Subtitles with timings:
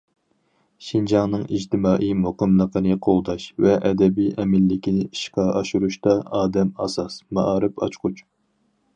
[0.83, 8.25] شىنجاڭنىڭ ئىجتىمائىي مۇقىملىقىنى قوغداش ۋە ئەبەدىي ئەمىنلىكىنى ئىشقا ئاشۇرۇشتا ئادەم ئاساس، مائارىپ ئاچقۇچ.